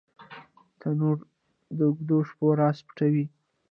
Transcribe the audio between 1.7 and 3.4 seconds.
د اوږدو شپو راز پټوي